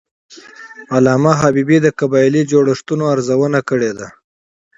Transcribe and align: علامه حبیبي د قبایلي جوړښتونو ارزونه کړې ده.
علامه 0.95 1.33
حبیبي 1.41 1.77
د 1.81 1.87
قبایلي 1.99 2.41
جوړښتونو 2.51 3.03
ارزونه 3.13 3.59
کړې 3.69 3.91
ده. 3.97 4.07